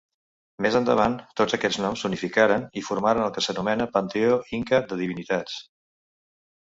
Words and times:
Més 0.65 0.75
endavant, 0.79 1.17
tots 1.41 1.57
aquests 1.57 1.77
noms 1.83 2.05
s'unificaren 2.05 2.65
i 2.81 2.83
formaren 2.87 3.25
el 3.27 3.35
que 3.35 3.43
s'anomena 3.49 3.87
panteó 3.99 4.41
inca 4.61 4.81
de 4.91 4.99
divinitats. 5.03 5.61